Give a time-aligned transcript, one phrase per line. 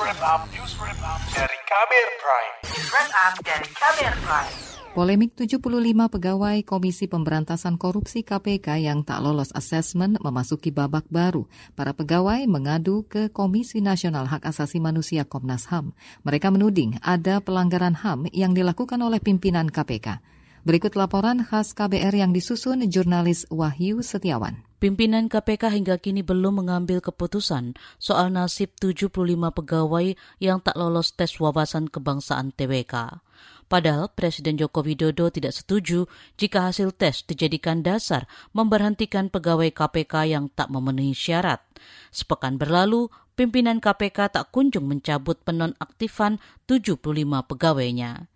[0.00, 2.54] wrap up, news wrap up dari Kamer Prime.
[2.66, 4.54] News wrap up dari Kamer Prime.
[4.94, 5.58] Polemik 75
[6.06, 11.50] pegawai Komisi Pemberantasan Korupsi KPK yang tak lolos asesmen memasuki babak baru.
[11.74, 15.98] Para pegawai mengadu ke Komisi Nasional Hak Asasi Manusia Komnas HAM.
[16.22, 20.22] Mereka menuding ada pelanggaran HAM yang dilakukan oleh pimpinan KPK.
[20.64, 24.64] Berikut laporan khas KBR yang disusun jurnalis Wahyu Setiawan.
[24.80, 29.12] Pimpinan KPK hingga kini belum mengambil keputusan soal nasib 75
[29.52, 33.20] pegawai yang tak lolos tes wawasan kebangsaan TWK.
[33.68, 36.08] Padahal Presiden Joko Widodo tidak setuju
[36.40, 38.24] jika hasil tes dijadikan dasar
[38.56, 41.60] memberhentikan pegawai KPK yang tak memenuhi syarat.
[42.08, 47.04] Sepekan berlalu, pimpinan KPK tak kunjung mencabut penonaktifan 75
[47.52, 48.32] pegawainya.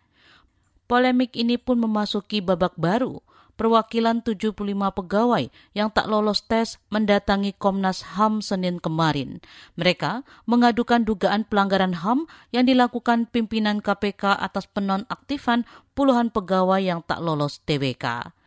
[0.88, 3.20] Polemik ini pun memasuki babak baru
[3.58, 4.54] perwakilan 75
[4.94, 9.42] pegawai yang tak lolos tes mendatangi Komnas HAM Senin kemarin.
[9.74, 17.18] Mereka mengadukan dugaan pelanggaran HAM yang dilakukan pimpinan KPK atas penonaktifan puluhan pegawai yang tak
[17.20, 18.37] lolos TWK.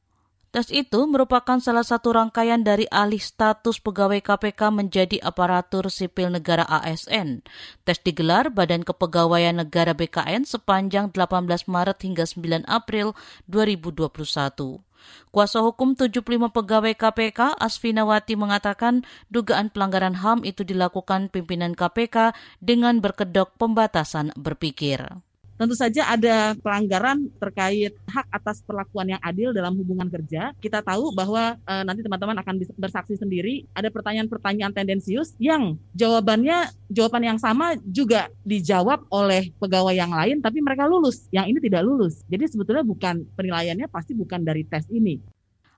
[0.51, 6.67] Tes itu merupakan salah satu rangkaian dari alih status pegawai KPK menjadi aparatur sipil negara
[6.67, 7.39] ASN.
[7.87, 13.15] Tes digelar Badan Kepegawaian Negara BKN sepanjang 18 Maret hingga 9 April
[13.47, 14.83] 2021.
[15.31, 16.19] Kuasa hukum 75
[16.51, 25.30] pegawai KPK, Asfinawati mengatakan dugaan pelanggaran HAM itu dilakukan pimpinan KPK dengan berkedok pembatasan berpikir.
[25.61, 30.57] Tentu saja ada pelanggaran terkait hak atas perlakuan yang adil dalam hubungan kerja.
[30.57, 37.29] Kita tahu bahwa e, nanti teman-teman akan bersaksi sendiri ada pertanyaan-pertanyaan tendensius yang jawabannya jawaban
[37.29, 41.29] yang sama juga dijawab oleh pegawai yang lain tapi mereka lulus.
[41.29, 42.25] Yang ini tidak lulus.
[42.25, 45.21] Jadi sebetulnya bukan penilaiannya pasti bukan dari tes ini.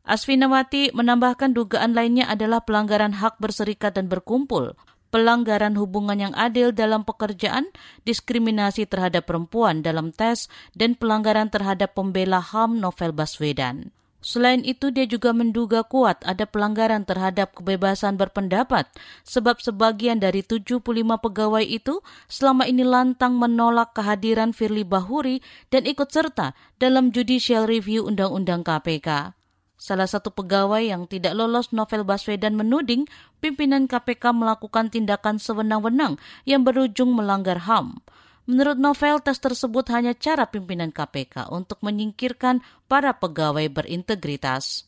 [0.08, 4.80] Asfinawati menambahkan dugaan lainnya adalah pelanggaran hak berserikat dan berkumpul
[5.14, 7.70] pelanggaran hubungan yang adil dalam pekerjaan,
[8.02, 13.94] diskriminasi terhadap perempuan dalam tes, dan pelanggaran terhadap pembela HAM Novel Baswedan.
[14.24, 18.88] Selain itu, dia juga menduga kuat ada pelanggaran terhadap kebebasan berpendapat,
[19.28, 20.80] sebab sebagian dari 75
[21.20, 22.00] pegawai itu
[22.32, 29.43] selama ini lantang menolak kehadiran Firly Bahuri dan ikut serta dalam judicial review Undang-Undang KPK.
[29.84, 33.04] Salah satu pegawai yang tidak lolos Novel Baswedan menuding
[33.44, 36.16] pimpinan KPK melakukan tindakan sewenang-wenang
[36.48, 38.00] yang berujung melanggar HAM.
[38.48, 44.88] Menurut Novel, tes tersebut hanya cara pimpinan KPK untuk menyingkirkan para pegawai berintegritas.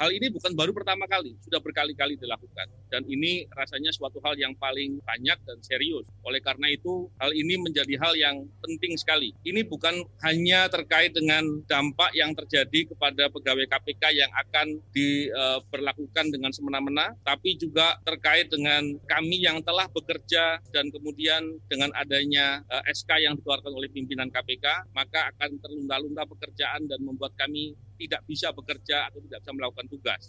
[0.00, 2.66] Hal ini bukan baru pertama kali, sudah berkali-kali dilakukan.
[2.88, 6.04] Dan ini rasanya suatu hal yang paling banyak dan serius.
[6.24, 9.32] Oleh karena itu, hal ini menjadi hal yang penting sekali.
[9.44, 16.50] Ini bukan hanya terkait dengan dampak yang terjadi kepada pegawai KPK yang akan diberlakukan dengan
[16.52, 23.10] semena-mena, tapi juga terkait dengan kami yang telah bekerja dan kemudian dengan adanya eh, SK
[23.22, 27.74] yang dikeluarkan oleh pimpinan KPK, maka akan terlunda-lunda pekerjaan dan membuat kami
[28.08, 30.22] tidak bisa bekerja atau tidak bisa melakukan tugas.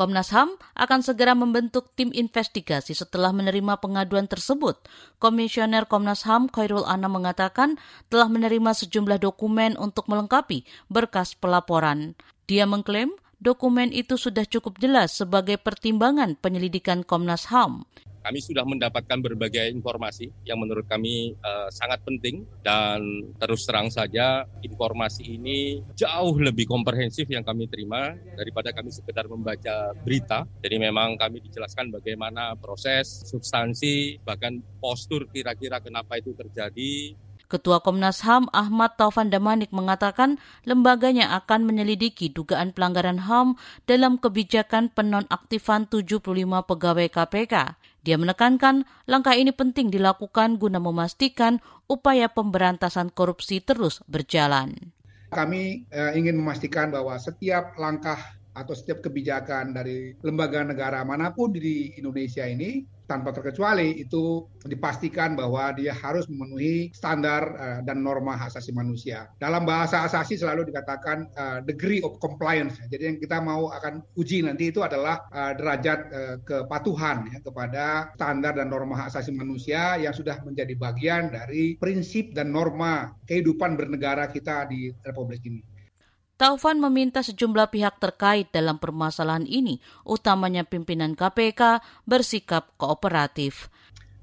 [0.00, 4.80] Komnas HAM akan segera membentuk tim investigasi setelah menerima pengaduan tersebut.
[5.20, 7.76] Komisioner Komnas HAM Khairul Anam mengatakan
[8.08, 12.16] telah menerima sejumlah dokumen untuk melengkapi berkas pelaporan.
[12.48, 13.12] Dia mengklaim
[13.44, 17.84] dokumen itu sudah cukup jelas sebagai pertimbangan penyelidikan Komnas HAM.
[18.20, 23.00] Kami sudah mendapatkan berbagai informasi yang menurut kami uh, sangat penting dan
[23.40, 29.96] terus terang saja informasi ini jauh lebih komprehensif yang kami terima daripada kami sekedar membaca
[30.04, 30.44] berita.
[30.60, 37.16] Jadi memang kami dijelaskan bagaimana proses, substansi, bahkan postur kira-kira kenapa itu terjadi,
[37.50, 43.58] Ketua Komnas HAM Ahmad Taufan Damanik mengatakan lembaganya akan menyelidiki dugaan pelanggaran HAM
[43.90, 47.54] dalam kebijakan penonaktifan 75 pegawai KPK.
[48.00, 54.72] Dia menekankan langkah ini penting dilakukan guna memastikan upaya pemberantasan korupsi terus berjalan.
[55.30, 58.18] Kami eh, ingin memastikan bahwa setiap langkah
[58.50, 65.34] atau setiap kebijakan dari lembaga negara mana pun di Indonesia ini tanpa terkecuali itu dipastikan
[65.34, 69.26] bahwa dia harus memenuhi standar uh, dan norma hak asasi manusia.
[69.42, 72.78] Dalam bahasa asasi selalu dikatakan uh, degree of compliance.
[72.86, 78.14] Jadi yang kita mau akan uji nanti itu adalah uh, derajat uh, kepatuhan ya, kepada
[78.14, 83.74] standar dan norma hak asasi manusia yang sudah menjadi bagian dari prinsip dan norma kehidupan
[83.74, 85.69] bernegara kita di Republik ini.
[86.40, 89.76] Taufan meminta sejumlah pihak terkait dalam permasalahan ini,
[90.08, 93.68] utamanya pimpinan KPK, bersikap kooperatif.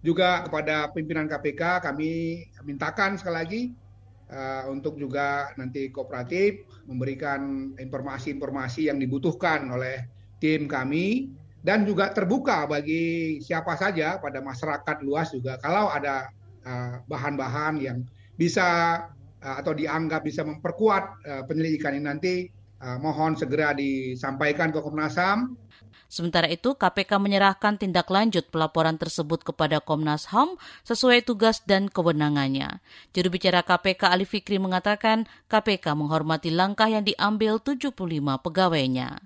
[0.02, 3.62] Juga kepada pimpinan KPK kami mintakan sekali lagi
[4.34, 10.10] uh, untuk juga nanti kooperatif memberikan informasi-informasi yang dibutuhkan oleh
[10.42, 11.30] tim kami
[11.62, 16.34] dan juga terbuka bagi siapa saja pada masyarakat luas juga kalau ada
[17.08, 18.04] bahan-bahan yang
[18.36, 19.00] bisa
[19.38, 22.34] atau dianggap bisa memperkuat penyelidikan ini nanti
[23.01, 25.57] mohon segera disampaikan ke Komnas HAM
[26.07, 30.56] Sementara itu, KPK menyerahkan tindak lanjut pelaporan tersebut kepada Komnas HAM
[30.88, 32.80] sesuai tugas dan kewenangannya.
[33.12, 37.92] Juru bicara KPK Ali Fikri mengatakan KPK menghormati langkah yang diambil 75
[38.39, 39.19] pegawainya.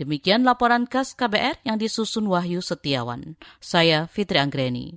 [0.00, 3.36] Demikian laporan khas KBR yang disusun Wahyu Setiawan.
[3.60, 4.96] Saya Fitri Anggreni.